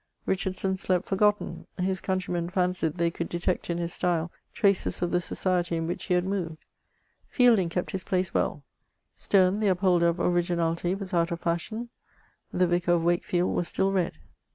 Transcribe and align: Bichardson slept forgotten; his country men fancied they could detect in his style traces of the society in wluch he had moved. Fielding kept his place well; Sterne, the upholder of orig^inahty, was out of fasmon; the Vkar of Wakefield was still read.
Bichardson 0.25 0.77
slept 0.79 1.05
forgotten; 1.05 1.67
his 1.77 2.01
country 2.01 2.33
men 2.33 2.49
fancied 2.49 2.95
they 2.95 3.11
could 3.11 3.29
detect 3.29 3.69
in 3.69 3.77
his 3.77 3.93
style 3.93 4.31
traces 4.51 5.03
of 5.03 5.11
the 5.11 5.21
society 5.21 5.77
in 5.77 5.87
wluch 5.87 6.01
he 6.07 6.15
had 6.15 6.25
moved. 6.25 6.65
Fielding 7.27 7.69
kept 7.69 7.91
his 7.91 8.03
place 8.03 8.33
well; 8.33 8.63
Sterne, 9.13 9.59
the 9.59 9.67
upholder 9.67 10.07
of 10.07 10.17
orig^inahty, 10.17 10.97
was 10.97 11.13
out 11.13 11.29
of 11.29 11.39
fasmon; 11.41 11.89
the 12.51 12.65
Vkar 12.65 12.93
of 12.95 13.03
Wakefield 13.03 13.53
was 13.55 13.67
still 13.67 13.91
read. 13.91 14.13